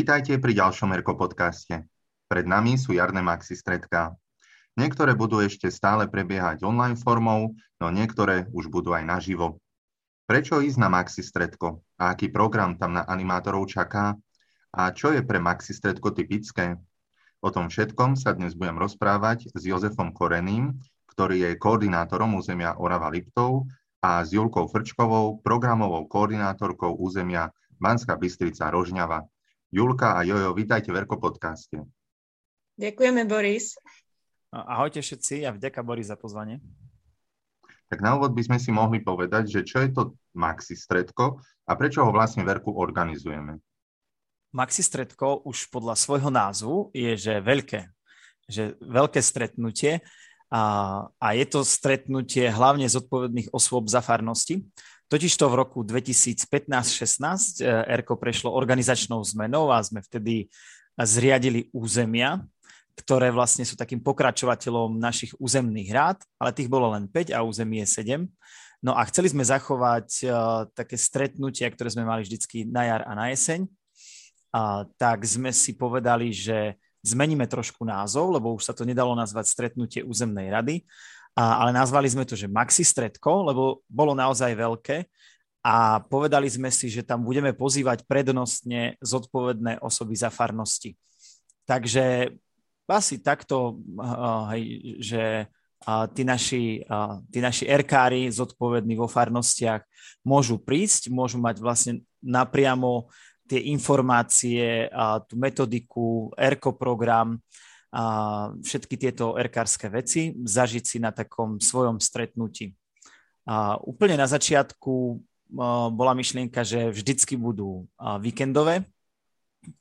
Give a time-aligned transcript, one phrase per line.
[0.00, 1.84] Vítajte pri ďalšom Erko podcaste.
[2.24, 4.16] Pred nami sú jarné maxi stredká.
[4.72, 9.60] Niektoré budú ešte stále prebiehať online formou, no niektoré už budú aj naživo.
[10.24, 14.16] Prečo ísť na maxi stredko a aký program tam na animátorov čaká?
[14.72, 16.80] A čo je pre maxi stredko typické?
[17.44, 20.80] O tom všetkom sa dnes budem rozprávať s Jozefom Koreným,
[21.12, 23.68] ktorý je koordinátorom územia Orava Liptov
[24.00, 29.28] a s Julkou Frčkovou, programovou koordinátorkou územia Banská Bystrica Rožňava.
[29.70, 31.78] Julka a Jojo, vítajte v Erko podcaste.
[32.74, 33.78] Ďakujeme, Boris.
[34.50, 36.58] Ahojte všetci a vďaka, Boris, za pozvanie.
[37.86, 40.02] Tak na úvod by sme si mohli povedať, že čo je to
[40.34, 41.38] Maxi Stredko
[41.70, 43.62] a prečo ho vlastne Verku organizujeme.
[44.50, 47.80] Maxi Stredko už podľa svojho názvu je, že veľké,
[48.50, 50.02] že veľké stretnutie
[50.50, 50.62] a,
[51.14, 54.66] a je to stretnutie hlavne zodpovedných osôb za farnosti.
[55.06, 60.50] Totižto v roku 2015-16 ERKO prešlo organizačnou zmenou a sme vtedy
[60.94, 62.42] zriadili územia,
[62.98, 67.82] ktoré vlastne sú takým pokračovateľom našich územných rád, ale tých bolo len 5 a územie
[67.86, 68.26] je 7.
[68.80, 73.12] No a chceli sme zachovať uh, také stretnutia, ktoré sme mali vždycky na jar a
[73.12, 73.68] na jeseň.
[74.50, 79.48] Uh, tak sme si povedali, že zmeníme trošku názov, lebo už sa to nedalo nazvať
[79.48, 80.84] stretnutie územnej rady
[81.36, 85.08] a, ale nazvali sme to, že Maxi Stredko, lebo bolo naozaj veľké
[85.60, 90.96] a povedali sme si, že tam budeme pozývať prednostne zodpovedné osoby za farnosti.
[91.68, 92.34] Takže
[92.90, 93.78] asi takto,
[94.50, 94.62] hej,
[94.98, 95.22] že
[96.12, 96.82] tí naši,
[97.30, 99.86] tí naši erkári zodpovední vo farnostiach
[100.26, 103.08] môžu prísť, môžu mať vlastne napriamo
[103.50, 107.42] tie informácie, a tú metodiku, ERKO program,
[107.90, 112.70] a všetky tieto erkárske veci, zažiť si na takom svojom stretnutí.
[113.50, 115.18] A úplne na začiatku
[115.90, 117.90] bola myšlienka, že vždycky budú
[118.22, 118.86] víkendové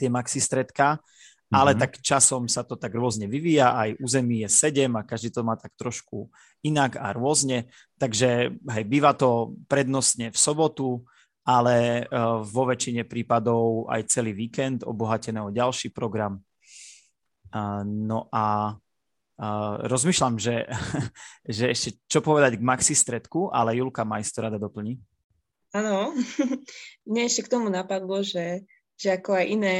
[0.02, 1.54] tie maxi stredka, mm-hmm.
[1.54, 1.80] ale mhm.
[1.80, 5.54] tak časom sa to tak rôzne vyvíja, aj území je sedem a každý to má
[5.54, 6.34] tak trošku
[6.66, 11.08] inak a rôzne, takže hej, býva to prednostne v sobotu,
[11.50, 12.06] ale
[12.46, 16.38] vo väčšine prípadov aj celý víkend obohatené o ďalší program.
[17.90, 18.78] No a
[19.90, 20.70] rozmýšľam, že,
[21.58, 25.02] že ešte čo povedať k maxi stredku, ale Julka Majstor rada doplní.
[25.74, 26.14] Áno,
[27.10, 29.76] mne ešte k tomu napadlo, že, že ako aj iné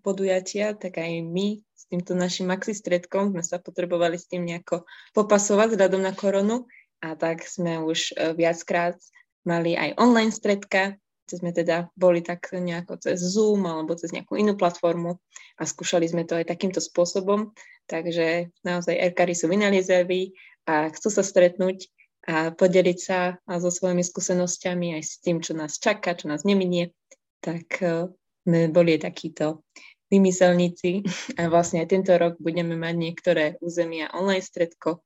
[0.00, 4.86] podujatia, tak aj my s týmto našim maxi stredkom sme sa potrebovali s tým nejako
[5.12, 6.64] popasovať vzhľadom na koronu
[7.02, 8.94] a tak sme už viackrát
[9.42, 14.58] mali aj online stredka, sme teda boli tak nejako cez Zoom alebo cez nejakú inú
[14.58, 15.18] platformu
[15.58, 17.54] a skúšali sme to aj takýmto spôsobom.
[17.86, 20.34] Takže naozaj RKR sú vynaliezaví
[20.66, 21.90] a chcú sa stretnúť
[22.22, 26.94] a podeliť sa so svojimi skúsenosťami aj s tým, čo nás čaká, čo nás neminie.
[27.42, 28.14] Tak e,
[28.46, 29.66] sme boli takíto
[30.06, 31.02] vymyselníci
[31.40, 35.02] a vlastne aj tento rok budeme mať niektoré územia online stredko,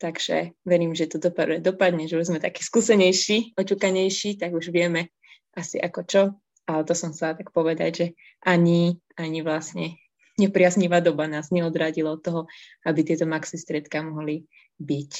[0.00, 5.12] takže verím, že to dopadne, dopadne že už sme takí skúsenejší, očukanejší, tak už vieme,
[5.60, 6.22] asi ako čo,
[6.64, 8.06] ale to som chcela tak povedať, že
[8.40, 10.00] ani, ani vlastne
[10.40, 12.40] nepriaznivá doba nás neodradila od toho,
[12.88, 14.48] aby tieto maxi stredka mohli
[14.80, 15.10] byť.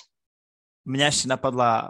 [0.89, 1.85] Mňa ešte napadla uh,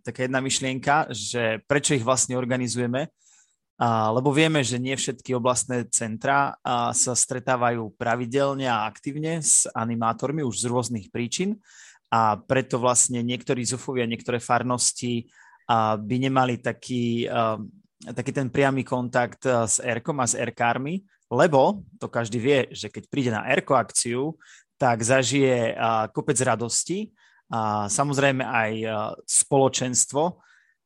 [0.00, 5.84] taká jedna myšlienka, že prečo ich vlastne organizujeme, uh, lebo vieme, že nie všetky oblastné
[5.92, 11.60] centra uh, sa stretávajú pravidelne a aktívne s animátormi už z rôznych príčin
[12.08, 15.28] a preto vlastne niektorí zufovia, niektoré farnosti
[15.68, 17.60] uh, by nemali taký uh,
[18.08, 22.88] taký ten priamy kontakt eh, s Erkom a s Erkármi, lebo to každý vie, že
[22.88, 24.40] keď príde na Erko akciu,
[24.80, 27.12] tak zažije eh, kopec radosti
[27.52, 28.92] a samozrejme aj eh,
[29.28, 30.40] spoločenstvo,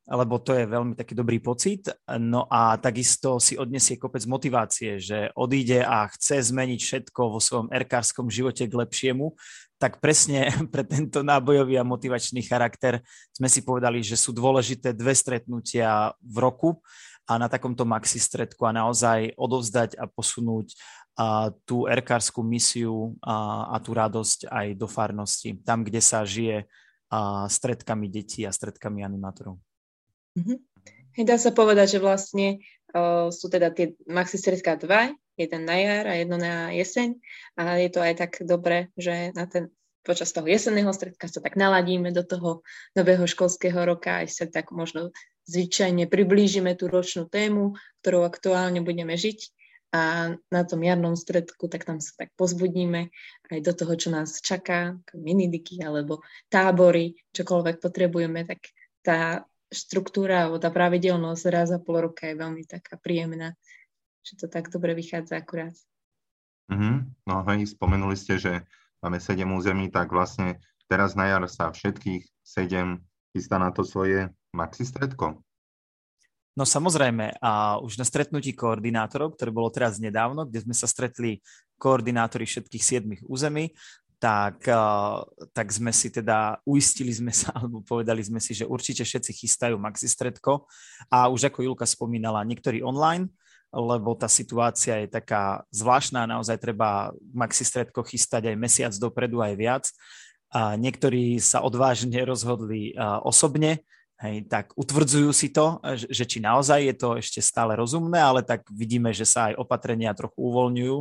[0.05, 1.89] lebo to je veľmi taký dobrý pocit.
[2.21, 7.73] No a takisto si odnesie kopec motivácie, že odíde a chce zmeniť všetko vo svojom
[7.73, 9.33] erkárskom živote k lepšiemu,
[9.81, 13.01] tak presne pre tento nábojový a motivačný charakter
[13.33, 16.69] sme si povedali, že sú dôležité dve stretnutia v roku
[17.25, 20.77] a na takomto maxi stredku a naozaj odovzdať a posunúť
[21.15, 26.67] a tú erkárskú misiu a, a tú radosť aj do farnosti, tam, kde sa žije
[27.07, 29.55] a stredkami detí a stredkami animátorov.
[30.35, 30.57] Mm-hmm.
[31.23, 32.59] Dá sa povedať, že vlastne
[32.91, 37.19] uh, sú teda tie maxi stredka dva, jeden na jar a jedno na jeseň
[37.59, 39.71] a je to aj tak dobre, že na ten,
[40.03, 42.63] počas toho jesenného stredka sa tak naladíme do toho
[42.95, 45.11] nového školského roka, aj sa tak možno
[45.47, 49.51] zvyčajne priblížime tú ročnú tému, ktorou aktuálne budeme žiť
[49.95, 53.07] a na tom jarnom stredku, tak tam sa tak pozbudíme
[53.47, 56.19] aj do toho, čo nás čaká, minidiky alebo
[56.51, 58.59] tábory, čokoľvek potrebujeme, tak
[59.05, 63.57] tá štruktúra alebo tá pravidelnosť raz za pol roka je veľmi taká príjemná.
[64.25, 65.77] že to tak dobre vychádza akurát.
[66.71, 66.95] Mm-hmm.
[67.29, 68.65] No hej, spomenuli ste, že
[69.05, 70.57] máme sedem území, tak vlastne
[70.89, 73.05] teraz na jar sa všetkých sedem
[73.37, 75.45] chystá na to svoje maxi stredko.
[76.55, 81.43] No samozrejme, a už na stretnutí koordinátorov, ktoré bolo teraz nedávno, kde sme sa stretli
[81.75, 83.75] koordinátori všetkých siedmých území,
[84.25, 84.65] tak,
[85.53, 89.77] tak sme si teda uistili sme sa, alebo povedali sme si, že určite všetci chystajú
[89.77, 90.65] maxi stredko
[91.13, 93.29] a už ako Julka spomínala, niektorí online,
[93.69, 99.53] lebo tá situácia je taká zvláštna, naozaj treba maxi stredko chystať aj mesiac dopredu, aj
[99.53, 99.85] viac.
[100.55, 103.85] A niektorí sa odvážne rozhodli osobne,
[104.15, 108.63] Hej, tak utvrdzujú si to, že či naozaj je to ešte stále rozumné, ale tak
[108.71, 110.97] vidíme, že sa aj opatrenia trochu uvoľňujú,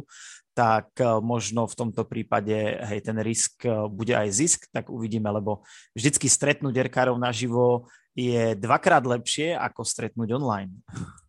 [0.55, 5.27] tak e, možno v tomto prípade hej, ten risk e, bude aj zisk, tak uvidíme,
[5.29, 10.71] lebo vždycky stretnúť erkárov naživo je dvakrát lepšie, ako stretnúť online.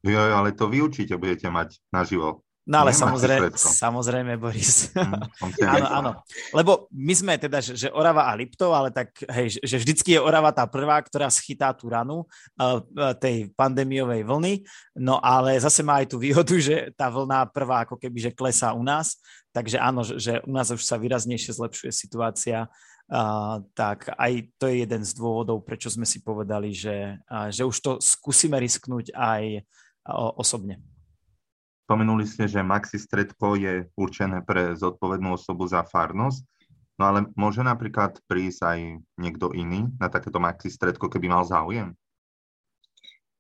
[0.05, 2.44] Jo, ale to vy určite budete mať naživo.
[2.65, 4.89] No ale samozrejme, samozrejme, Boris.
[4.97, 5.21] Mm,
[5.77, 6.11] áno, áno.
[6.49, 10.19] Lebo my sme teda, že, že Orava a Liptov, ale tak, hej, že vždycky je
[10.19, 12.25] Orava tá prvá, ktorá schytá tú ranu
[12.57, 12.81] uh,
[13.21, 14.53] tej pandémiovej vlny,
[14.97, 18.73] no ale zase má aj tú výhodu, že tá vlna prvá ako keby, že klesá
[18.73, 19.21] u nás,
[19.53, 24.73] takže áno, že, že u nás už sa výraznejšie zlepšuje situácia, uh, tak aj to
[24.73, 29.13] je jeden z dôvodov, prečo sme si povedali, že, uh, že už to skúsime risknúť
[29.13, 29.61] aj
[30.09, 30.81] uh, osobne.
[31.85, 36.41] Spomenuli ste, že maxi stredko je určené pre zodpovednú osobu za farnosť,
[36.97, 38.79] no ale môže napríklad prísť aj
[39.21, 41.93] niekto iný na takéto maxi stredko, keby mal záujem?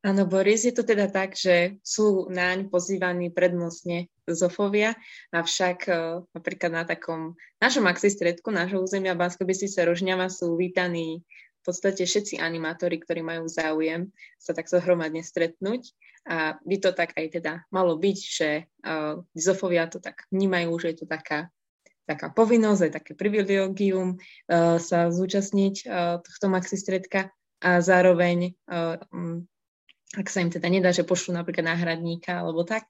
[0.05, 4.93] Áno, Boris, je to teda tak, že sú naň pozývaní prednostne zofovia,
[5.33, 11.25] avšak uh, napríklad na takom našom maxi stredku, nášho územia bansko sa Rožňava sú vítaní
[11.65, 15.91] podstate všetci animátori, ktorí majú záujem sa tak zohromadne stretnúť.
[16.25, 20.87] A by to tak aj teda malo byť, že uh, zofovia to tak vnímajú, že
[20.93, 21.49] je to taká,
[22.09, 27.29] taká povinnosť, aj také privilegium uh, sa zúčastniť uh, tohto maxi stredka
[27.61, 28.97] a zároveň, uh,
[30.17, 32.89] ak sa im teda nedá, že pošlú napríklad náhradníka alebo tak.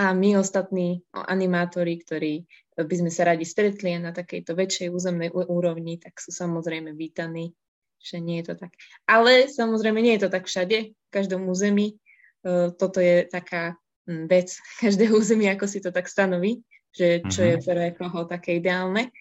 [0.00, 2.48] A my ostatní animátori, ktorí
[2.80, 7.52] by sme sa radi stretli na takejto väčšej územnej úrovni, tak sú samozrejme vítaní,
[8.00, 8.72] že nie je to tak.
[9.04, 12.00] Ale samozrejme nie je to tak všade, v každom území
[12.40, 13.76] E, toto je taká
[14.08, 17.60] mm, vec každého územia, ako si to tak stanoví, že čo mm-hmm.
[17.60, 19.12] je pre koho také ideálne.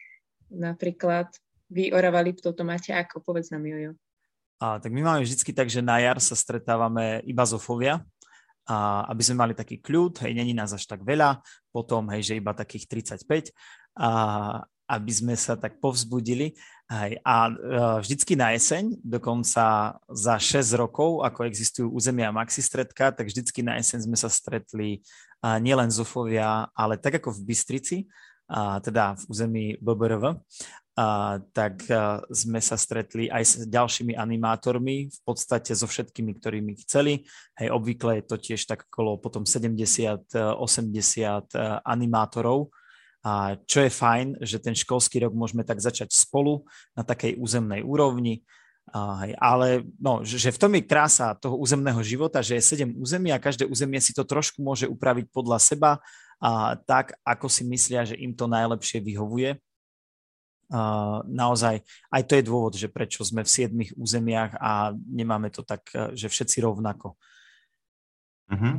[0.49, 1.29] Napríklad
[1.69, 3.93] vy Orava Liptov to máte ako, povedz nám Jojo.
[4.59, 8.03] A, tak my máme vždycky tak, že na jar sa stretávame iba zofovia,
[8.69, 11.41] a aby sme mali taký kľud, hej, není nás až tak veľa,
[11.71, 13.55] potom, hej, že iba takých 35,
[13.97, 14.09] a
[14.89, 16.57] aby sme sa tak povzbudili.
[16.89, 17.21] Hej.
[17.21, 17.53] A e,
[18.01, 24.09] vždycky na jeseň, dokonca za 6 rokov, ako existujú územia Maxistredka, tak vždycky na jeseň
[24.09, 25.05] sme sa stretli
[25.39, 27.97] nielen Zofovia, ale tak ako v Bystrici,
[28.49, 30.41] a teda v území BBRV,
[31.53, 31.85] tak
[32.27, 37.23] sme sa stretli aj s ďalšími animátormi, v podstate so všetkými, ktorými chceli.
[37.55, 40.59] Hej, obvykle je to tiež tak okolo potom 70-80
[41.87, 42.73] animátorov,
[43.19, 46.63] a čo je fajn, že ten školský rok môžeme tak začať spolu
[46.95, 48.47] na takej územnej úrovni,
[49.37, 53.37] ale no, že v tom je krása toho územného života, že je sedem území a
[53.37, 55.91] každé územie si to trošku môže upraviť podľa seba
[56.39, 59.59] a tak, ako si myslia, že im to najlepšie vyhovuje.
[60.69, 61.81] A naozaj
[62.13, 66.31] aj to je dôvod, že prečo sme v siedmých územiach a nemáme to tak, že
[66.31, 67.19] všetci rovnako.
[68.49, 68.75] Mm-hmm.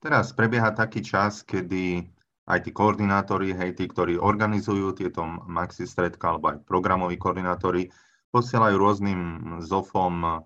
[0.00, 2.08] Teraz prebieha taký čas, kedy
[2.50, 7.86] aj tí koordinátori, hej, tí, ktorí organizujú tieto maxi stredka, alebo aj programoví koordinátori,
[8.34, 9.20] posielajú rôznym
[9.62, 10.42] ZOFom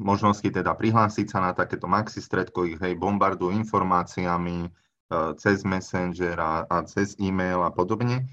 [0.00, 4.68] možnosti teda prihlásiť sa na takéto maxi stredko, ich hej, bombardujú informáciami e,
[5.36, 8.26] cez Messenger a, a cez e-mail a podobne.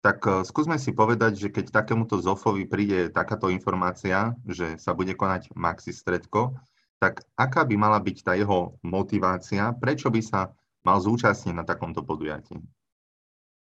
[0.00, 5.12] Tak e, skúsme si povedať, že keď takémuto ZOFovi príde takáto informácia, že sa bude
[5.18, 6.56] konať maxi stredko,
[6.98, 10.50] tak aká by mala byť tá jeho motivácia, prečo by sa
[10.86, 12.58] mal zúčastniť na takomto podujatí?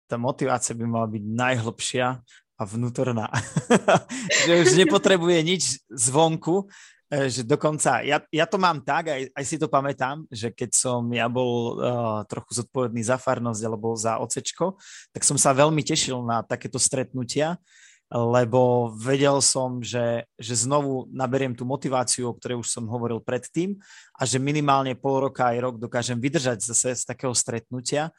[0.07, 2.07] Tá motivácia by mala byť najhlbšia
[2.57, 3.29] a vnútorná.
[4.49, 6.65] že už nepotrebuje nič zvonku,
[7.13, 10.71] e, že dokonca, ja, ja to mám tak, aj, aj si to pamätám, že keď
[10.73, 14.81] som ja bol uh, trochu zodpovedný za farnosť alebo za ocečko,
[15.13, 17.61] tak som sa veľmi tešil na takéto stretnutia,
[18.07, 23.75] lebo vedel som, že, že znovu naberiem tú motiváciu, o ktorej už som hovoril predtým
[24.15, 28.15] a že minimálne pol roka aj rok dokážem vydržať zase z takého stretnutia,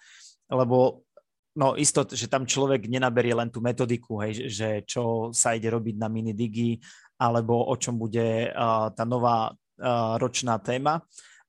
[0.52, 1.08] lebo
[1.56, 5.96] no isto, že tam človek nenaberie len tú metodiku, hej, že čo sa ide robiť
[5.96, 6.78] na minidigi,
[7.18, 11.02] alebo o čom bude uh, tá nová uh, ročná téma,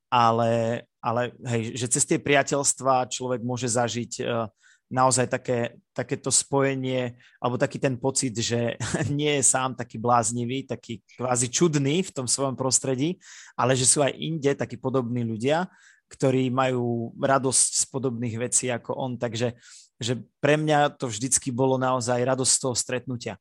[0.08, 4.48] ale, ale hej, že cez tie priateľstva človek môže zažiť uh,
[4.88, 8.76] naozaj také, takéto spojenie, alebo taký ten pocit, že
[9.12, 13.20] nie je sám taký bláznivý, taký kvázi čudný v tom svojom prostredí,
[13.54, 15.68] ale že sú aj inde takí podobní ľudia,
[16.08, 19.20] ktorí majú radosť z podobných vecí ako on.
[19.20, 19.52] Takže
[19.98, 23.34] že pre mňa to vždycky bolo naozaj radosť z toho stretnutia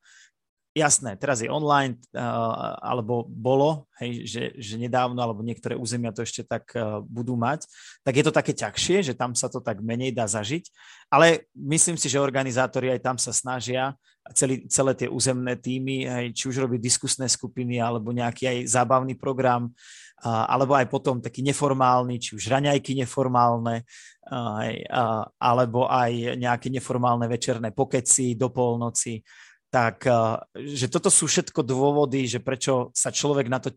[0.78, 6.22] jasné, teraz je online, uh, alebo bolo, hej, že, že nedávno, alebo niektoré územia to
[6.22, 7.66] ešte tak uh, budú mať,
[8.06, 10.70] tak je to také ťažšie, že tam sa to tak menej dá zažiť,
[11.10, 13.98] ale myslím si, že organizátori aj tam sa snažia,
[14.38, 19.18] celý, celé tie územné týmy, hej, či už robiť diskusné skupiny, alebo nejaký aj zábavný
[19.18, 23.88] program, uh, alebo aj potom taký neformálny, či už raňajky neformálne,
[24.30, 29.24] uh, hej, uh, alebo aj nejaké neformálne večerné pokeci do polnoci,
[29.68, 30.16] tak eh,
[30.78, 33.72] že toto sú všetko dôvody, že prečo sa človek na to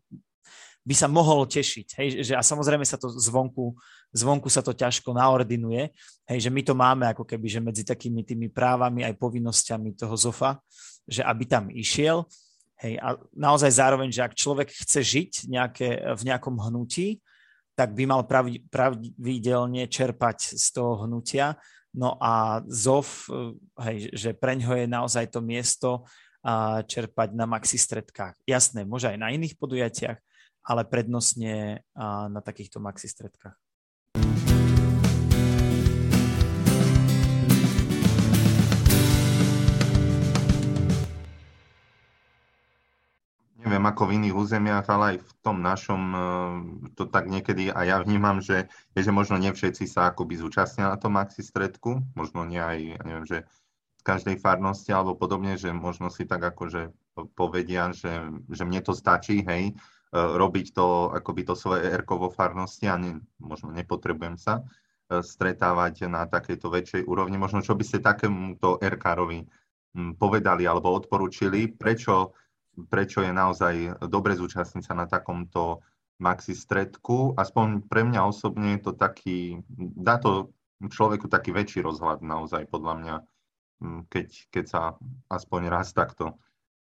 [0.81, 1.89] by sa mohol tešiť.
[2.01, 3.77] Hej, že, a samozrejme sa to zvonku,
[4.17, 5.93] zvonku sa to ťažko naordinuje,
[6.25, 10.17] hej, že my to máme ako keby, že medzi takými tými právami aj povinnosťami toho
[10.17, 10.57] ZOFA,
[11.05, 12.25] že aby tam išiel.
[12.81, 17.21] Hej, a naozaj zároveň, že ak človek chce žiť nejaké, v nejakom hnutí,
[17.77, 18.25] tak by mal
[18.69, 21.57] pravidelne čerpať z toho hnutia
[21.95, 23.35] No a ZOF, eh,
[23.87, 26.07] hej, že preňho je naozaj to miesto
[26.89, 28.33] čerpať na maxi stredkách.
[28.49, 30.17] Jasné, môže aj na iných podujatiach,
[30.65, 31.85] ale prednostne
[32.33, 33.53] na takýchto maxi stredkách.
[43.81, 46.23] Neviem ako v iných územiach, ale aj v tom našom eh,
[47.01, 50.93] to tak niekedy a ja vnímam, že je, že možno nie všetci sa akoby zúčastnia
[50.93, 53.49] na tom maxi stredku, možno nie aj, ja neviem, že
[53.97, 56.93] z každej farnosti alebo podobne, že možno si tak akože
[57.33, 59.77] povedia, že, že mne to stačí, hej, eh,
[60.13, 66.05] robiť to akoby to svoje erko vo farnosti a ne, možno nepotrebujem sa eh, stretávať
[66.05, 67.41] na takejto väčšej úrovni.
[67.41, 69.49] Možno čo by ste takémuto erkárovi
[69.97, 72.37] hm, povedali alebo odporúčili, prečo
[72.89, 75.85] prečo je naozaj dobre zúčastniť sa na takomto
[76.21, 77.35] maxi stredku.
[77.35, 82.95] Aspoň pre mňa osobne je to taký, dá to človeku taký väčší rozhľad naozaj podľa
[83.01, 83.17] mňa,
[84.09, 84.81] keď, keď sa
[85.33, 86.37] aspoň raz takto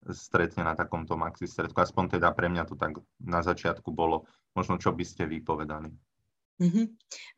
[0.09, 1.76] stretne na takomto maxi stredku.
[1.76, 4.25] Aspoň teda pre mňa to tak na začiatku bolo.
[4.57, 5.92] Možno čo by ste vy povedali.
[6.61, 6.87] Mm-hmm.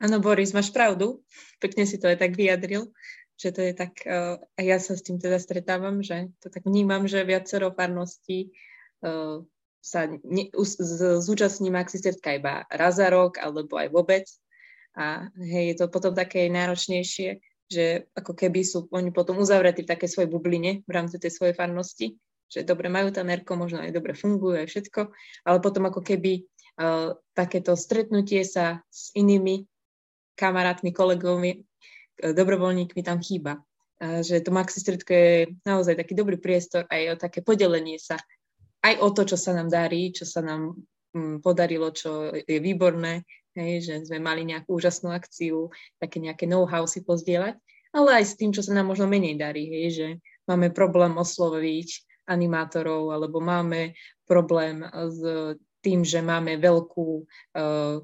[0.02, 1.22] Áno, Boris, máš pravdu.
[1.62, 2.90] Pekne si to aj tak vyjadril
[3.42, 6.62] že to je tak, uh, a ja sa s tým teda stretávam, že to tak
[6.62, 8.54] vnímam, že viacero farností
[9.02, 9.42] uh,
[9.82, 14.24] sa ne, z, zúčastní maxistretka iba raz za rok alebo aj vôbec.
[14.94, 19.90] A hej, je to potom také náročnejšie, že ako keby sú oni potom uzavretí v
[19.90, 22.14] takej svojej bubline v rámci tej svojej farnosti,
[22.46, 25.00] že dobre majú tam nerko, možno aj dobre fungujú aj všetko,
[25.48, 26.46] ale potom ako keby
[26.78, 29.66] uh, takéto stretnutie sa s inými
[30.36, 31.64] kamarátmi, kolegovi,
[32.22, 33.58] dobrovoľníkmi tam chýba.
[34.02, 35.34] A že to Maxi Stredko je
[35.66, 38.18] naozaj taký dobrý priestor aj o také podelenie sa
[38.82, 40.74] aj o to, čo sa nám darí, čo sa nám
[41.14, 43.22] mm, podarilo, čo je výborné,
[43.54, 45.70] hej, že sme mali nejakú úžasnú akciu,
[46.02, 47.54] také nejaké know-how si pozdieľať,
[47.94, 50.08] ale aj s tým, čo sa nám možno menej darí, hej, že
[50.50, 53.94] máme problém osloviť animátorov, alebo máme
[54.26, 55.18] problém s
[55.82, 57.98] tým, že máme veľkú uh,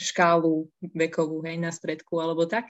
[0.00, 2.68] škálu vekovú hej, na stredku alebo tak.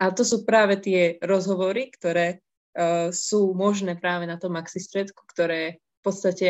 [0.00, 5.76] A to sú práve tie rozhovory, ktoré uh, sú možné práve na tom maxistredku, ktoré
[5.76, 6.48] v podstate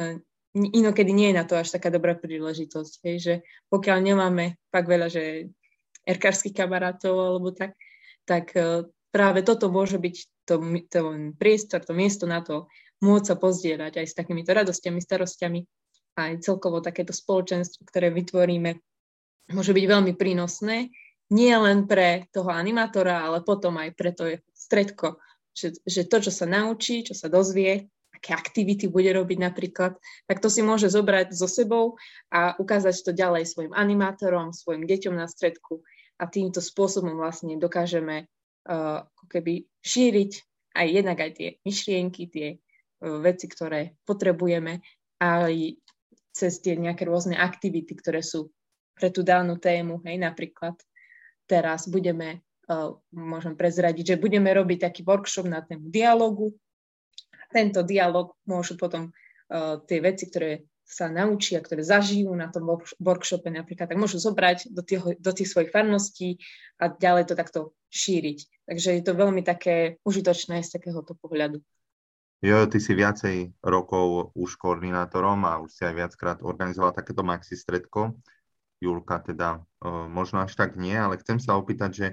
[0.00, 0.16] uh,
[0.56, 2.92] inokedy nie je na to až taká dobrá príležitosť.
[3.04, 3.34] Hej, že
[3.68, 5.52] pokiaľ nemáme pak veľa, že
[6.08, 7.76] erkárskych kamarátov alebo tak,
[8.24, 10.16] tak uh, práve toto môže byť
[10.48, 10.54] to,
[10.88, 11.00] to
[11.36, 12.72] priestor, to miesto na to
[13.04, 15.60] môcť sa pozdieľať aj s takýmito radostiami, starostiami
[16.18, 18.74] aj celkovo takéto spoločenstvo, ktoré vytvoríme,
[19.52, 20.92] môže byť veľmi prínosné
[21.28, 25.20] nie len pre toho animátora, ale potom aj pre to stredko.
[25.52, 29.94] Že, že to, čo sa naučí, čo sa dozvie, aké aktivity bude robiť napríklad,
[30.26, 32.00] tak to si môže zobrať so sebou
[32.32, 35.84] a ukázať to ďalej svojim animátorom, svojim deťom na stredku
[36.18, 40.32] a týmto spôsobom vlastne dokážeme uh, keby šíriť
[40.74, 44.82] aj jednak aj tie myšlienky, tie uh, veci, ktoré potrebujeme,
[45.22, 45.78] aj
[46.34, 48.50] cez tie nejaké rôzne aktivity, ktoré sú
[48.98, 50.74] pre tú danú tému, hej, napríklad
[51.46, 56.52] teraz budeme, uh, môžem prezradiť, že budeme robiť taký workshop na tému dialogu.
[57.48, 62.64] Tento dialog môžu potom uh, tie veci, ktoré sa naučia, ktoré zažijú na tom
[62.96, 66.40] workshope napríklad, tak môžu zobrať do tých, do tých svojich farností
[66.80, 67.60] a ďalej to takto
[67.92, 68.64] šíriť.
[68.64, 71.60] Takže je to veľmi také užitočné z takéhoto pohľadu.
[72.40, 77.58] Jo, ty si viacej rokov už koordinátorom a už si aj viackrát organizoval takéto maxi
[77.58, 78.16] stredko.
[78.78, 79.62] Julka teda
[80.10, 82.06] možno až tak nie, ale chcem sa opýtať, že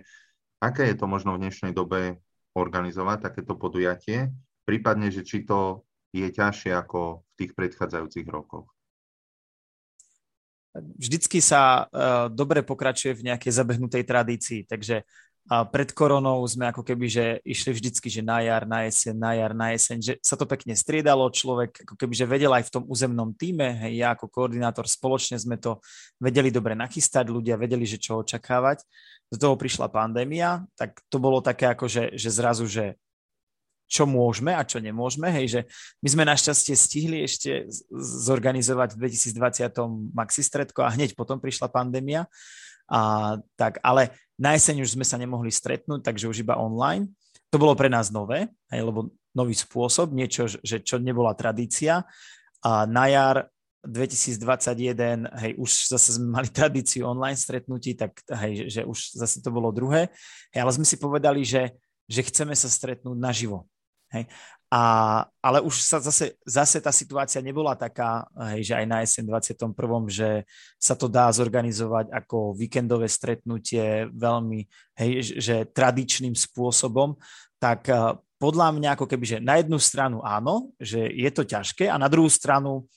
[0.58, 2.18] aké je to možno v dnešnej dobe
[2.56, 4.34] organizovať takéto podujatie,
[4.66, 8.72] prípadne, že či to je ťažšie ako v tých predchádzajúcich rokoch?
[10.76, 15.08] Vždycky sa uh, dobre pokračuje v nejakej zabehnutej tradícii, takže
[15.46, 19.32] a pred koronou sme ako keby, že išli vždycky, že na jar, na jeseň, na
[19.38, 22.74] jar, na jeseň, že sa to pekne striedalo, človek ako keby, že vedel aj v
[22.74, 25.78] tom územnom týme, hej, ja ako koordinátor spoločne sme to
[26.18, 28.82] vedeli dobre nachystať, ľudia vedeli, že čo očakávať.
[29.30, 32.98] Do toho prišla pandémia, tak to bolo také ako, že, že zrazu, že
[33.86, 35.30] čo môžeme a čo nemôžeme.
[35.30, 35.62] Hej, že
[36.02, 37.70] my sme našťastie stihli ešte
[38.26, 42.26] zorganizovať v 2020 Maxistredko a hneď potom prišla pandémia.
[42.86, 47.10] A, tak, ale na jeseň už sme sa nemohli stretnúť, takže už iba online.
[47.50, 52.04] To bolo pre nás nové, hej, lebo nový spôsob, niečo, že čo nebola tradícia.
[52.66, 53.48] A na jar
[53.86, 59.54] 2021, hej, už zase sme mali tradíciu online stretnutí, tak hej, že už zase to
[59.54, 60.10] bolo druhé.
[60.52, 61.78] Hej, ale sme si povedali, že,
[62.10, 63.70] že chceme sa stretnúť naživo.
[64.16, 64.26] Hej.
[64.76, 64.82] A,
[65.46, 69.72] ale už sa zase, zase tá situácia nebola taká, hej, že aj na jeseň 21.,
[70.10, 70.30] že
[70.82, 74.66] sa to dá zorganizovať ako víkendové stretnutie veľmi,
[74.98, 77.14] hej, že tradičným spôsobom,
[77.62, 81.88] tak eh, podľa mňa ako keby, že na jednu stranu áno, že je to ťažké
[81.88, 82.90] a na druhú stranu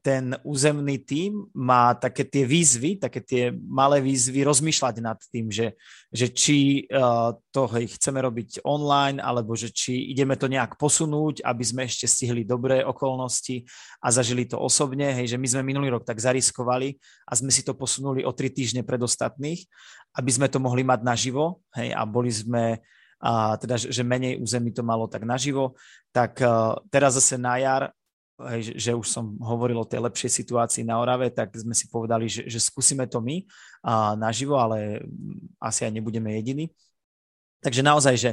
[0.00, 5.76] ten územný tím má také tie výzvy, také tie malé výzvy rozmýšľať nad tým, že,
[6.08, 11.64] že či uh, to chceme robiť online, alebo že či ideme to nejak posunúť, aby
[11.68, 13.68] sme ešte stihli dobré okolnosti
[14.00, 15.12] a zažili to osobne.
[15.12, 16.96] Hej, že my sme minulý rok tak zariskovali
[17.28, 19.68] a sme si to posunuli o tri týždne pred ostatných,
[20.16, 22.80] aby sme to mohli mať naživo hej, a boli sme
[23.22, 25.78] a teda, že menej území to malo tak naživo,
[26.10, 27.94] tak uh, teraz zase na jar
[28.50, 32.26] hej, že už som hovoril o tej lepšej situácii na Orave, tak sme si povedali,
[32.26, 33.42] že, že skúsime to my
[33.82, 35.02] a naživo, ale
[35.58, 36.70] asi aj nebudeme jediní.
[37.62, 38.30] Takže naozaj, že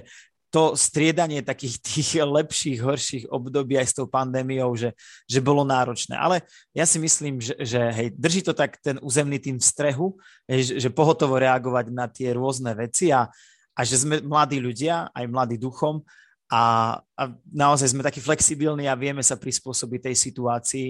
[0.49, 4.93] to striedanie takých tých lepších, horších období aj s tou pandémiou, že,
[5.29, 6.17] že bolo náročné.
[6.17, 6.41] Ale
[6.73, 10.07] ja si myslím, že, že hej, drží to tak ten územný tým v strehu,
[10.49, 13.29] že, že pohotovo reagovať na tie rôzne veci a,
[13.77, 16.01] a že sme mladí ľudia, aj mladí duchom
[16.49, 20.88] a, a naozaj sme takí flexibilní a vieme sa prispôsobiť tej situácii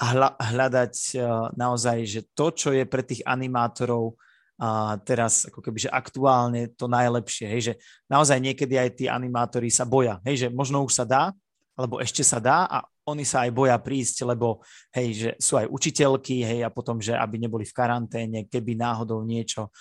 [0.00, 4.16] a hľa, hľadať uh, naozaj, že to, čo je pre tých animátorov
[4.62, 7.74] a teraz ako keby, že aktuálne to najlepšie, hej, že
[8.06, 11.34] naozaj niekedy aj tí animátori sa boja, hej, že možno už sa dá,
[11.74, 14.62] alebo ešte sa dá a oni sa aj boja prísť, lebo
[14.94, 19.26] hej, že sú aj učiteľky, hej, a potom, že aby neboli v karanténe, keby náhodou
[19.26, 19.74] niečo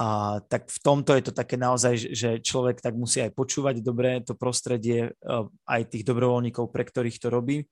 [0.00, 4.24] a tak v tomto je to také naozaj, že človek tak musí aj počúvať dobre
[4.24, 5.36] to prostredie, e,
[5.68, 7.68] aj tých dobrovoľníkov, pre ktorých to robí.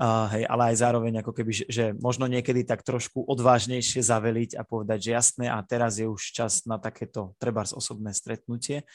[0.00, 4.56] Uh, hej, ale aj zároveň ako keby, že, že možno niekedy tak trošku odvážnejšie zaveliť
[4.56, 8.88] a povedať, že jasné a teraz je už čas na takéto trebárs osobné stretnutie.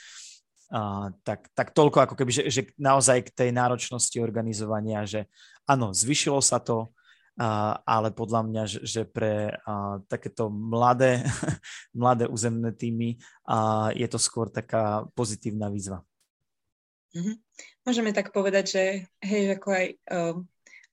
[0.73, 5.29] Uh, tak, tak toľko ako keby, že, že naozaj k tej náročnosti organizovania, že
[5.69, 6.89] áno, zvyšilo sa to,
[7.37, 9.55] ale podľa mňa, že pre
[10.07, 11.23] takéto mladé,
[11.95, 13.19] mladé územné týmy
[13.95, 16.03] je to skôr taká pozitívna výzva.
[17.15, 17.35] Mm-hmm.
[17.87, 18.83] Môžeme tak povedať, že
[19.23, 20.35] hej, ako aj uh,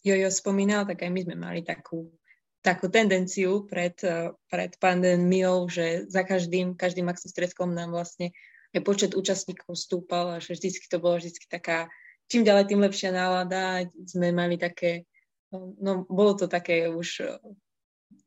[0.07, 2.15] Jojo spomínal, tak aj my sme mali takú,
[2.63, 8.31] takú tendenciu pred, uh, pred pandémiou, že za každým, každým maxistredkom nám vlastne
[8.71, 11.91] aj počet účastníkov stúpal a že vždycky to bolo vždycky taká,
[12.31, 13.83] čím ďalej, tým lepšia nálada.
[14.07, 15.11] Sme mali také
[15.57, 17.37] no bolo to také už e,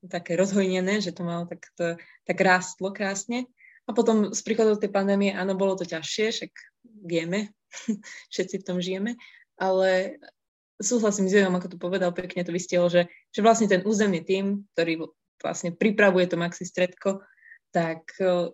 [0.08, 3.50] také rozhojnené, že to malo tak, to, tak rástlo krásne.
[3.86, 6.52] A potom s príchodom tej pandémie, áno, bolo to ťažšie, však
[7.06, 7.54] vieme,
[8.34, 9.18] všetci v tom žijeme,
[9.58, 10.18] ale
[10.82, 14.66] súhlasím s Jojom, ako to povedal, pekne to vystielo, že, že vlastne ten územný tým,
[14.74, 15.08] ktorý
[15.40, 17.24] vlastne pripravuje to Maxi Stredko,
[17.72, 18.52] tak e,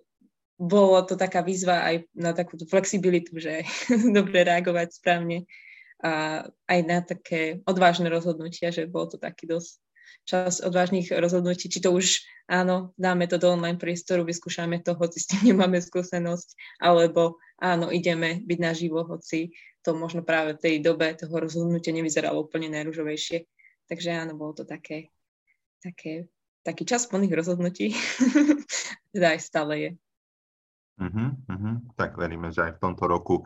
[0.61, 3.65] bolo to taká výzva aj na takúto flexibilitu, že
[4.17, 5.49] dobre reagovať správne
[6.01, 9.77] a aj na také odvážne rozhodnutia, že bol to taký dosť
[10.25, 15.17] čas odvážnych rozhodnutí, či to už áno, dáme to do online priestoru, vyskúšame to, hoci
[15.23, 20.75] s tým nemáme skúsenosť, alebo áno, ideme byť naživo, hoci to možno práve v tej
[20.83, 23.49] dobe toho rozhodnutia nevyzeralo úplne najružovejšie.
[23.89, 25.09] Takže áno, bolo to také,
[25.81, 26.29] také,
[26.61, 27.97] taký čas plných rozhodnutí,
[29.13, 29.91] teda aj stále je.
[31.01, 31.75] Uh-huh, uh-huh.
[31.97, 33.41] Tak veríme, že aj v tomto roku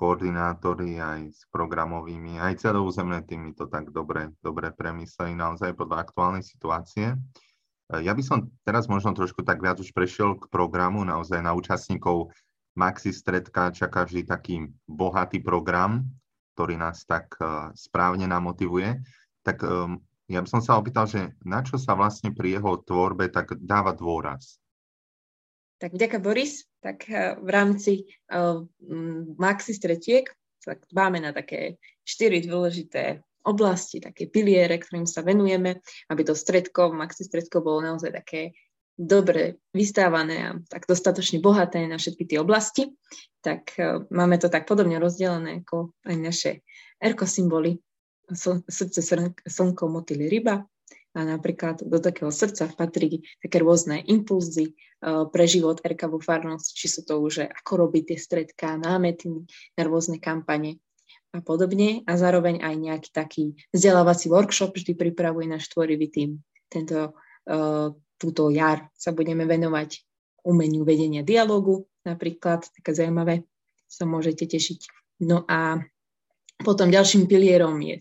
[0.00, 6.40] koordinátori aj s programovými, aj celoúzemné týmy to tak dobre, dobre premysleli naozaj podľa aktuálnej
[6.40, 7.20] situácie.
[7.92, 12.32] Ja by som teraz možno trošku tak viac už prešiel k programu, naozaj na účastníkov
[12.78, 16.08] Maxi Stredka čaká vždy taký bohatý program,
[16.54, 19.02] ktorý nás tak e, správne namotivuje.
[19.42, 23.26] Tak e, ja by som sa opýtal, že na čo sa vlastne pri jeho tvorbe
[23.26, 24.62] tak dáva dôraz?
[25.80, 27.92] Tak vďaka Boris, tak eh, v rámci
[28.28, 28.60] uh,
[29.40, 30.28] Maxi stretiek
[30.60, 35.80] tak dbáme na také štyri dôležité oblasti, také piliere, ktorým sa venujeme,
[36.12, 38.52] aby to stredko, maxi stredko bolo naozaj také
[38.92, 42.92] dobre vystávané a tak dostatočne bohaté na všetky tie oblasti,
[43.40, 46.50] tak uh, máme to tak podobne rozdelené ako aj naše
[47.00, 47.80] erko symboly,
[48.68, 49.00] srdce,
[49.48, 50.68] slnko, motýly, ryba,
[51.10, 56.70] a napríklad do takého srdca patrí také rôzne impulzy uh, pre život RK vo farnosti,
[56.70, 59.26] či sú to už, ako robiť tie stredká, námety
[59.74, 60.78] na rôzne kampane
[61.34, 62.06] a podobne.
[62.06, 63.44] A zároveň aj nejaký taký
[63.74, 66.30] vzdelávací workshop vždy pripravuje náš tvorivý tým.
[66.70, 67.18] Tento,
[67.50, 70.06] uh, túto jar sa budeme venovať
[70.46, 73.44] umeniu vedenia dialogu, napríklad, také zaujímavé,
[73.90, 74.80] sa môžete tešiť.
[75.26, 75.82] No a
[76.62, 78.00] potom ďalším pilierom je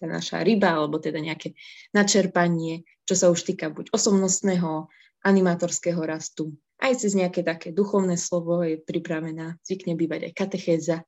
[0.00, 1.52] tá naša ryba, alebo teda nejaké
[1.92, 4.88] načerpanie, čo sa už týka buď osobnostného,
[5.20, 10.98] animátorského rastu, aj cez nejaké také duchovné slovo je pripravená, zvykne bývať aj katechéza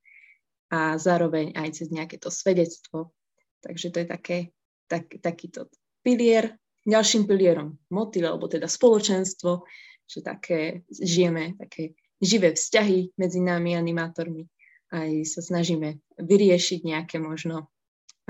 [0.68, 3.16] a zároveň aj cez nejaké to svedectvo.
[3.64, 4.38] Takže to je také,
[4.85, 5.72] tak, takýto
[6.05, 6.61] pilier.
[6.85, 9.64] Ďalším pilierom motýl, alebo teda spoločenstvo,
[10.05, 14.44] že také žijeme také živé vzťahy medzi nami animátormi.
[14.92, 17.71] Aj sa snažíme vyriešiť nejaké možno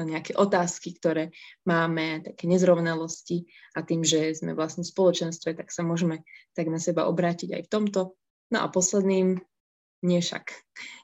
[0.00, 1.36] nejaké otázky, ktoré
[1.68, 3.44] máme, také nezrovnalosti
[3.76, 6.24] a tým, že sme vlastne v spoločenstve, tak sa môžeme
[6.56, 8.00] tak na seba obrátiť aj v tomto.
[8.48, 9.40] No a posledným,
[10.02, 10.48] nie však,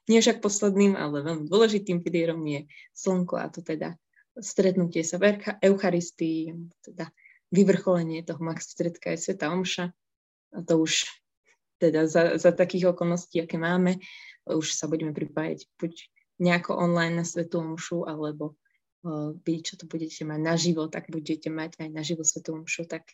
[0.09, 2.65] nie však posledným, ale veľmi dôležitým pilierom je
[2.97, 4.01] slnko a to teda
[4.41, 7.13] stretnutie sa v Eucharistii, teda
[7.53, 9.87] vyvrcholenie toho max stredka je Sveta Omša
[10.57, 11.05] a to už
[11.79, 14.03] teda za, za takých okolností, aké máme,
[14.49, 15.93] už sa budeme pripájať buď
[16.39, 18.59] nejako online na Svetu Omšu, alebo
[19.47, 22.91] vy, čo to budete mať naživo, tak budete mať aj naživo svetovú mšu.
[22.91, 23.07] Tak,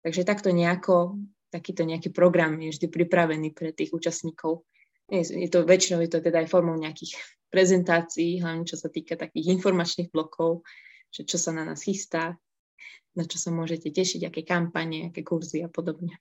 [0.00, 1.20] takže takto nejako,
[1.52, 4.64] takýto nejaký program je vždy pripravený pre tých účastníkov.
[5.06, 7.20] Je, je to väčšinou je to teda aj formou nejakých
[7.52, 10.66] prezentácií, hlavne čo sa týka takých informačných blokov,
[11.14, 12.34] že čo sa na nás chystá,
[13.14, 16.18] na čo sa môžete tešiť, aké kampane, aké kurzy a podobne.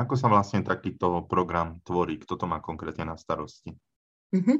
[0.00, 2.16] Ako sa vlastne takýto program tvorí?
[2.16, 3.76] Kto to má konkrétne na starosti?
[4.30, 4.58] Mm-hmm.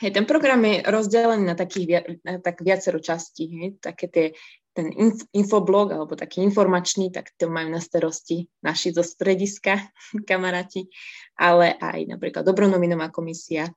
[0.00, 2.08] Hej, ten program je rozdelený na takých
[2.40, 3.44] tak viacero častí.
[3.52, 3.70] Hej.
[3.82, 4.26] Také tie,
[4.72, 9.92] ten inf, infoblog alebo taký informačný, tak to majú na starosti naši zo strediska
[10.30, 10.88] kamaráti,
[11.36, 13.68] ale aj napríklad dobronominová komisia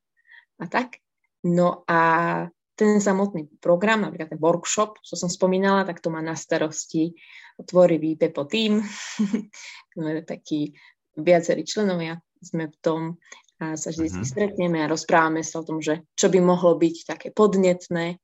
[0.56, 1.04] a tak.
[1.44, 2.00] No a
[2.74, 7.14] ten samotný program, napríklad ten workshop, čo som spomínala, tak to má na starosti
[7.62, 8.82] tvorivý Pepo Team,
[10.30, 10.74] taký
[11.18, 13.02] viacerí členovia sme v tom
[13.64, 14.28] a sa vždy uh-huh.
[14.28, 18.18] stretneme a rozprávame sa o tom, že čo by mohlo byť také podnetné e,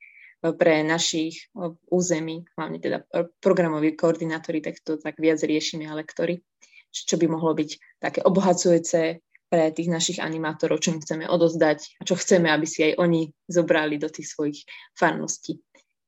[0.52, 5.95] pre našich e, území, hlavne teda e, programoví koordinátori, tak to tak viac riešime a
[5.95, 6.43] lektory,
[6.91, 12.06] čo by mohlo byť také obohacujúce pre tých našich animátorov, čo im chceme odozdať a
[12.06, 14.62] čo chceme, aby si aj oni zobrali do tých svojich
[14.93, 15.58] farností.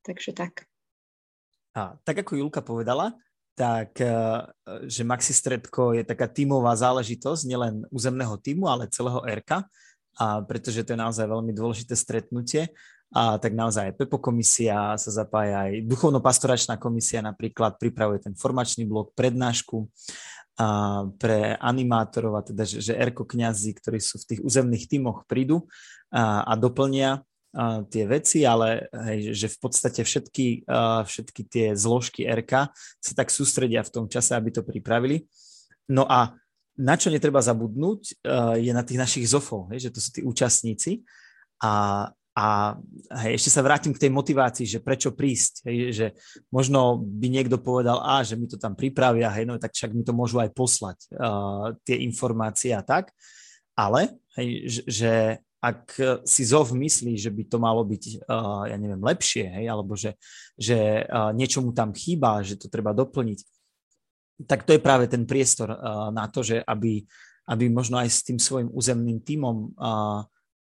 [0.05, 0.69] Takže tak.
[1.73, 3.15] A tak ako Julka povedala,
[3.55, 4.45] tak eh,
[4.87, 9.67] že Maxi Stredko je taká tímová záležitosť, nielen územného týmu, ale celého RK,
[10.19, 12.71] a pretože to je naozaj veľmi dôležité stretnutie.
[13.11, 19.11] A tak naozaj PEPO komisia sa zapája aj duchovno-pastoračná komisia napríklad pripravuje ten formačný blok,
[19.19, 19.83] prednášku
[20.59, 25.25] a pre animátorov, a teda, že, že Erko kňazi, ktorí sú v tých územných tímoch,
[25.25, 25.65] prídu
[26.11, 27.23] a, a doplnia
[27.91, 32.71] tie veci, ale hej, že v podstate všetky, uh, všetky tie zložky RK
[33.03, 35.27] sa tak sústredia v tom čase, aby to pripravili.
[35.91, 36.31] No a
[36.79, 40.21] na čo netreba zabudnúť, uh, je na tých našich zofov, hej, že to sú tí
[40.23, 41.03] účastníci.
[41.59, 42.79] A, a
[43.27, 46.07] hej, ešte sa vrátim k tej motivácii, že prečo prísť, hej, že
[46.55, 50.07] možno by niekto povedal, a že mi to tam pripravia, hej, no tak však mi
[50.07, 53.11] to môžu aj poslať, uh, tie informácie a tak,
[53.75, 54.47] ale hej,
[54.87, 55.11] že
[55.61, 59.65] ak e, si ZOV myslí, že by to malo byť, uh, ja neviem, lepšie, hej,
[59.69, 60.17] alebo že,
[60.57, 63.39] že uh, niečo mu tam chýba, že to treba doplniť,
[64.49, 67.05] tak to je práve ten priestor uh, na to, že aby,
[67.45, 69.77] aby možno aj s tým svojim územným tímom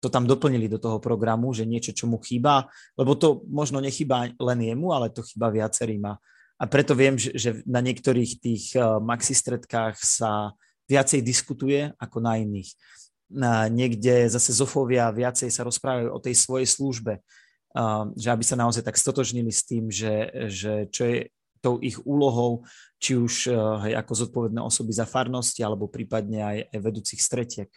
[0.01, 2.65] to tam doplnili do toho programu, že niečo, čo mu chýba,
[2.97, 6.01] lebo to možno nechýba len jemu, ale to chýba viacerým.
[6.09, 6.17] A,
[6.57, 10.57] a preto viem, že, že na niektorých tých maxistredkách sa
[10.89, 12.73] viacej diskutuje ako na iných
[13.71, 17.23] niekde zase zofovia viacej sa rozprávajú o tej svojej službe,
[18.19, 21.17] že aby sa naozaj tak stotožnili s tým, že, že čo je
[21.61, 22.65] tou ich úlohou,
[22.97, 23.47] či už
[23.87, 27.69] hej, ako zodpovedné osoby za farnosti, alebo prípadne aj, aj vedúcich stretiek.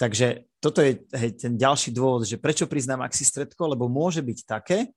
[0.00, 4.90] Takže toto je hej, ten ďalší dôvod, že prečo priznám stredko, lebo môže byť také,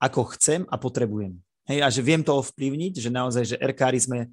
[0.00, 1.38] ako chcem a potrebujem.
[1.64, 4.28] Hej, a že viem to ovplyvniť, že naozaj, že RKári sme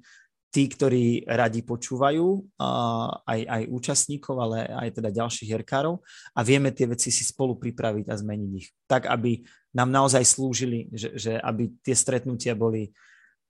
[0.52, 2.26] tí, ktorí radi počúvajú
[2.60, 6.04] uh, aj, aj účastníkov, ale aj teda ďalších herkárov
[6.36, 8.68] a vieme tie veci si spolu pripraviť a zmeniť ich.
[8.84, 9.40] Tak, aby
[9.72, 12.92] nám naozaj slúžili, že, že aby tie stretnutia boli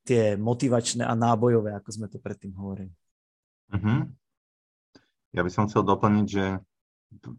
[0.06, 2.94] tie motivačné a nábojové, ako sme to predtým hovorili.
[3.74, 4.06] Uh-huh.
[5.34, 6.62] Ja by som chcel doplniť, že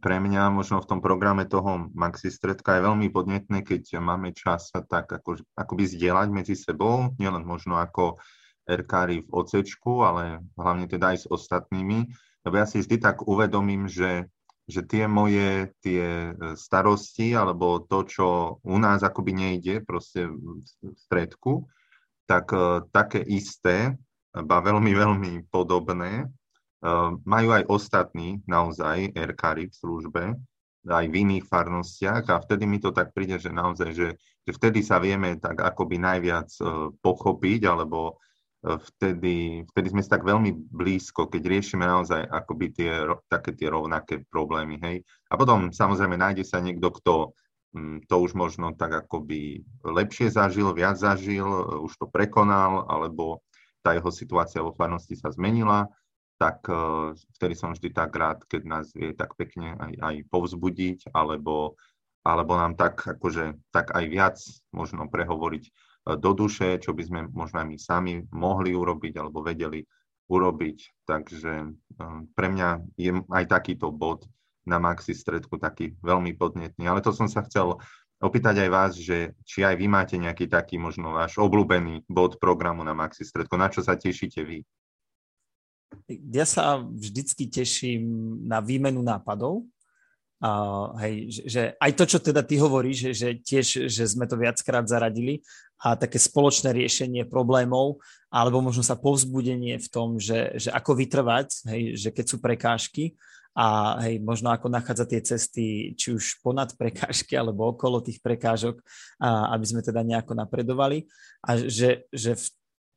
[0.04, 4.70] pre mňa možno v tom programe toho Maxi Stredka je veľmi podnetné, keď máme čas
[4.70, 8.22] tak ako, akoby zdieľať medzi sebou, nielen možno ako
[8.64, 12.08] RKári v ocečku, ale hlavne teda aj s ostatnými,
[12.44, 14.28] lebo ja si vždy tak uvedomím, že,
[14.68, 18.28] že tie moje tie e, starosti alebo to, čo
[18.64, 20.64] u nás akoby nejde proste v
[20.96, 21.68] stredku,
[22.28, 23.96] tak e, také isté,
[24.34, 26.28] ba veľmi, veľmi podobné, e,
[27.24, 30.24] majú aj ostatní naozaj RKári v službe,
[30.84, 32.28] aj v iných farnostiach.
[32.28, 35.96] A vtedy mi to tak príde, že naozaj, že, že vtedy sa vieme tak akoby
[35.96, 36.52] najviac
[37.00, 38.20] pochopiť alebo
[38.64, 42.92] vtedy, vtedy sme si tak veľmi blízko, keď riešime naozaj akoby tie,
[43.28, 45.04] také tie rovnaké problémy, hej.
[45.28, 47.14] A potom samozrejme nájde sa niekto, kto
[47.76, 51.46] mm, to už možno tak akoby lepšie zažil, viac zažil,
[51.84, 53.44] už to prekonal, alebo
[53.84, 55.92] tá jeho situácia vo farnosti sa zmenila,
[56.40, 61.12] tak uh, vtedy som vždy tak rád, keď nás vie tak pekne aj, aj povzbudiť,
[61.12, 61.76] alebo,
[62.24, 64.38] alebo nám tak akože tak aj viac
[64.72, 65.68] možno prehovoriť
[66.04, 69.88] do duše, čo by sme možno aj my sami mohli urobiť alebo vedeli
[70.28, 71.08] urobiť.
[71.08, 74.28] Takže eh, pre mňa je aj takýto bod
[74.64, 76.88] na Maxi stredku taký veľmi podnetný.
[76.88, 77.80] Ale to som sa chcel
[78.24, 82.84] opýtať aj vás, že či aj vy máte nejaký taký možno váš obľúbený bod programu
[82.88, 83.60] na Maxi stredku.
[83.60, 84.64] Na čo sa tešíte vy?
[86.32, 88.04] Ja sa vždycky teším
[88.48, 89.68] na výmenu nápadov,
[90.44, 94.28] Uh, hej, že, že aj to, čo teda ty hovoríš, že, že tiež, že sme
[94.28, 95.40] to viackrát zaradili
[95.84, 98.00] a také spoločné riešenie problémov,
[98.32, 103.20] alebo možno sa povzbudenie v tom, že, že ako vytrvať, hej, že keď sú prekážky
[103.54, 105.66] a hej, možno ako nachádzať tie cesty,
[106.00, 108.80] či už ponad prekážky alebo okolo tých prekážok,
[109.20, 111.06] a, aby sme teda nejako napredovali.
[111.44, 112.46] A že, že v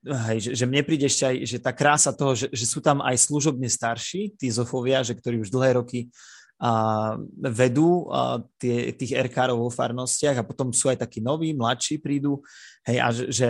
[0.06, 3.02] Hej, že, že mne príde ešte aj, že tá krása toho, že, že sú tam
[3.02, 6.14] aj služobne starší, tí zofovia, že ktorí už dlhé roky
[6.56, 12.00] a vedú a tie, tých RK-rov vo farnostiach a potom sú aj takí noví, mladší
[12.00, 12.40] prídu,
[12.86, 13.48] hej, a že, že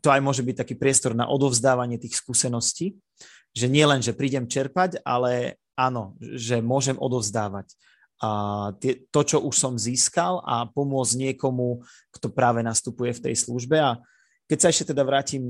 [0.00, 2.96] to aj môže byť taký priestor na odovzdávanie tých skúseností,
[3.52, 7.72] že nie len, že prídem čerpať, ale áno, že môžem odovzdávať.
[8.18, 8.28] A
[8.82, 13.78] tie, to, čo už som získal a pomôcť niekomu, kto práve nastupuje v tej službe.
[13.78, 14.02] A
[14.50, 15.46] keď sa ešte teda vrátim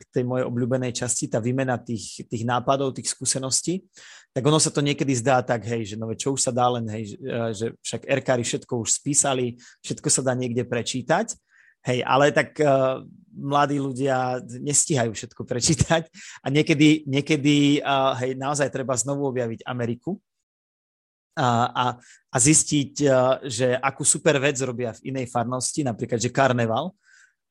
[0.00, 3.88] k tej mojej obľúbenej časti, tá výmena tých, tých nápadov, tých skúseností,
[4.34, 6.84] tak ono sa to niekedy zdá tak, hej, že no čo už sa dá len,
[6.90, 7.16] hej,
[7.54, 11.38] že však RKári všetko už spísali, všetko sa dá niekde prečítať,
[11.86, 16.02] hej, ale tak uh, mladí ľudia nestíhajú všetko prečítať
[16.42, 20.16] a niekedy, niekedy uh, hej, naozaj treba znovu objaviť Ameriku,
[21.34, 21.84] a, a,
[22.30, 22.94] a zistiť,
[23.42, 26.94] že akú super vec robia v inej farnosti, napríklad, že karneval,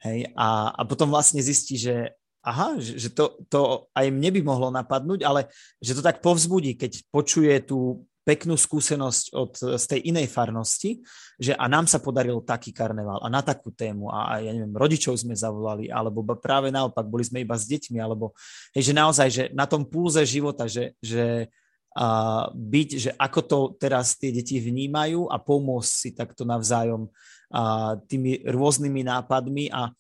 [0.04, 2.12] Hej, a, a potom vlastne zistí, že
[2.44, 5.48] aha, že, že to, to aj mne by mohlo napadnúť, ale
[5.80, 11.04] že to tak povzbudí, keď počuje tú peknú skúsenosť od, z tej inej farnosti,
[11.36, 14.72] že a nám sa podaril taký karneval a na takú tému a, a ja neviem,
[14.72, 18.32] rodičov sme zavolali, alebo práve naopak, boli sme iba s deťmi, alebo
[18.72, 21.52] hej, že naozaj, že na tom pulze života, že, že
[21.94, 27.06] a byť, že ako to teraz tie deti vnímajú a pomôcť si takto navzájom
[27.54, 29.94] a tými rôznymi nápadmi a,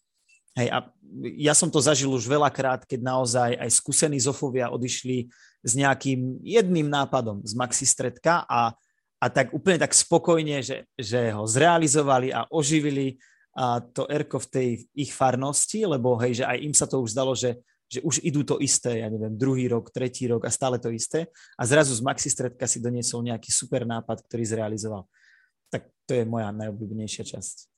[0.57, 0.77] hej, a
[1.37, 5.29] ja som to zažil už veľakrát, keď naozaj aj skúsení zofovia odišli
[5.61, 8.73] s nejakým jedným nápadom z Maxi Stredka a,
[9.21, 13.21] a tak úplne tak spokojne, že, že ho zrealizovali a oživili
[13.53, 17.13] a to Erko v tej ich farnosti, lebo hej, že aj im sa to už
[17.13, 20.81] zdalo, že, že už idú to isté, ja neviem, druhý rok, tretí rok a stále
[20.81, 25.05] to isté a zrazu z Maxi Stredka si doniesol nejaký super nápad, ktorý zrealizoval
[25.73, 27.72] tak to je moja najobľúbenejšia časť.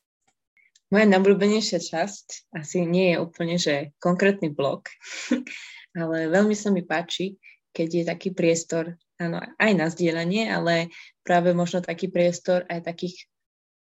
[0.93, 4.93] Moja najobľúbenejšia časť asi nie je úplne, že konkrétny blok,
[5.99, 7.41] ale veľmi sa mi páči,
[7.75, 10.93] keď je taký priestor, áno, aj na zdieľanie, ale
[11.25, 13.27] práve možno taký priestor aj takých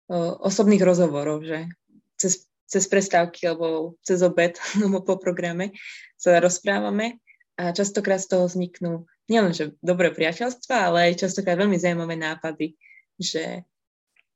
[0.08, 1.68] o, osobných rozhovorov, že
[2.16, 5.76] cez, cez prestávky alebo cez obed alebo po programe
[6.16, 7.20] sa rozprávame
[7.60, 12.74] a častokrát z toho vzniknú nielen, že dobré priateľstva, ale aj častokrát veľmi zaujímavé nápady,
[13.20, 13.64] že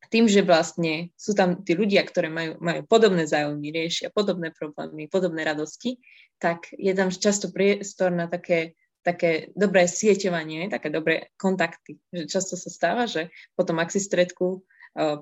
[0.08, 5.10] tým, že vlastne sú tam tí ľudia, ktoré majú, majú podobné záujmy, riešia podobné problémy,
[5.12, 6.00] podobné radosti,
[6.40, 12.00] tak je tam často priestor na také, také dobré sieťovanie, také dobré kontakty.
[12.16, 14.64] Že často sa stáva, že potom stredku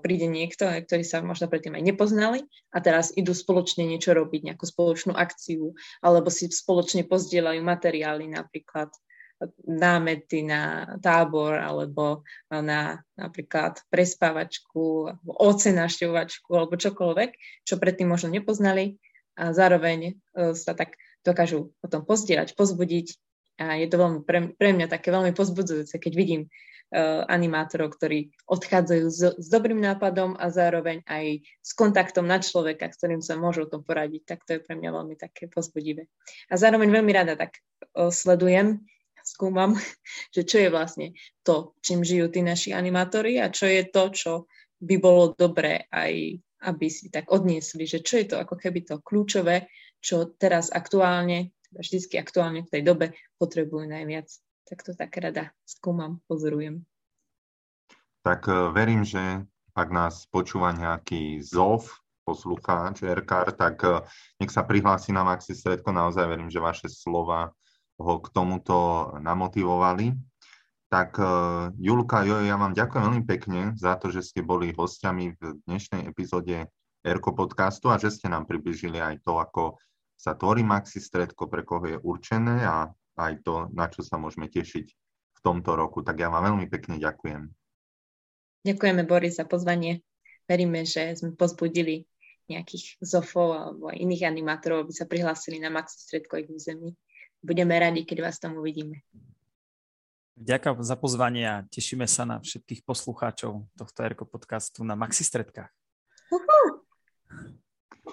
[0.00, 2.40] príde niekto, ktorí sa možno predtým aj nepoznali
[2.72, 8.88] a teraz idú spoločne niečo robiť, nejakú spoločnú akciu, alebo si spoločne pozdielajú materiály napríklad
[9.66, 17.30] námety na tábor alebo na napríklad prespávačku, alebo oce našťovačku alebo čokoľvek,
[17.62, 18.98] čo predtým možno nepoznali
[19.38, 20.12] a zároveň e,
[20.58, 23.14] sa tak dokážu potom pozdierať, pozbudiť
[23.58, 28.30] a je to veľmi pre, pre mňa také veľmi pozbudzujúce, keď vidím uh, animátorov, ktorí
[28.46, 33.34] odchádzajú s, s dobrým nápadom a zároveň aj s kontaktom na človeka, s ktorým sa
[33.34, 36.06] môžu o tom poradiť, tak to je pre mňa veľmi také pozbudivé.
[36.48, 37.58] A zároveň veľmi rada tak
[37.98, 38.86] uh, sledujem
[39.28, 39.76] skúmam,
[40.34, 41.06] že čo je vlastne
[41.44, 44.32] to, čím žijú tí naši animátori a čo je to, čo
[44.78, 46.38] by bolo dobré aj,
[46.70, 51.50] aby si tak odniesli, že čo je to ako keby to kľúčové, čo teraz aktuálne,
[51.68, 54.30] teda vždycky aktuálne v tej dobe potrebujú najviac.
[54.68, 56.86] Tak to tak rada skúmam, pozorujem.
[58.22, 61.88] Tak e, verím, že ak nás počúva nejaký ZOV,
[62.28, 64.04] poslucháč, RKR, tak e,
[64.38, 65.88] nech sa prihlási na Maxi Stredko.
[65.90, 67.56] Naozaj verím, že vaše slova
[67.98, 70.14] ho k tomuto namotivovali.
[70.88, 71.24] Tak e,
[71.76, 76.08] Julka, jo, ja vám ďakujem veľmi pekne za to, že ste boli hostiami v dnešnej
[76.08, 76.70] epizóde
[77.04, 79.76] Erko podcastu a že ste nám približili aj to, ako
[80.16, 84.48] sa tvorí Maxi Stredko, pre koho je určené a aj to, na čo sa môžeme
[84.48, 84.86] tešiť
[85.36, 86.00] v tomto roku.
[86.00, 87.50] Tak ja vám veľmi pekne ďakujem.
[88.66, 90.02] Ďakujeme, Boris, za pozvanie.
[90.48, 92.08] Veríme, že sme pozbudili
[92.48, 96.96] nejakých zofov alebo iných animátorov, aby sa prihlásili na Maxi Stredko ich území
[97.42, 99.02] budeme radi, keď vás tam uvidíme.
[100.38, 105.74] Ďakujem za pozvanie a tešíme sa na všetkých poslucháčov tohto Erko podcastu na Maxi Stredkách.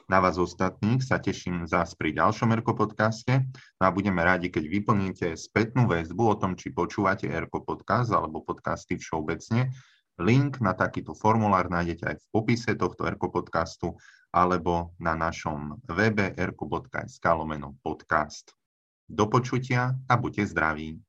[0.09, 3.45] Na vás ostatných sa teším zás pri ďalšom Erko podcaste
[3.77, 8.41] no a budeme radi, keď vyplníte spätnú väzbu o tom, či počúvate Erko podcast alebo
[8.41, 9.69] podcasty všeobecne.
[10.17, 13.93] Link na takýto formulár nájdete aj v popise tohto Erko podcastu
[14.33, 18.64] alebo na našom webe erko.sk lomeno podcast.
[19.09, 21.01] Do počutia a buďte zdraví.